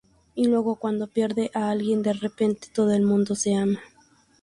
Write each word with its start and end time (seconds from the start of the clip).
Y 0.33 0.45
luego, 0.47 0.77
cuando 0.77 1.05
pierden 1.05 1.51
a 1.53 1.69
alguien, 1.69 2.01
de 2.01 2.13
repente 2.13 2.69
todo 2.73 2.91
el 2.91 3.03
mundo 3.03 3.35
se 3.35 3.53
ama. 3.53 3.81